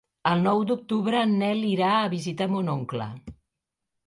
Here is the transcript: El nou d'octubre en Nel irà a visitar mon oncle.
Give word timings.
El 0.27 0.39
nou 0.45 0.61
d'octubre 0.71 1.19
en 1.25 1.35
Nel 1.41 1.61
irà 1.73 1.91
a 1.99 2.09
visitar 2.15 2.49
mon 2.55 2.73
oncle. 2.75 3.11